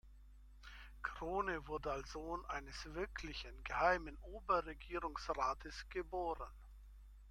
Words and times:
Krohne 1.03 1.67
wurde 1.67 1.91
als 1.91 2.13
Sohn 2.13 2.43
eines 2.47 2.91
Wirklichen 2.95 3.51
Geheimen 3.63 4.17
Oberregierungsrates 4.23 5.85
geboren. 5.89 6.49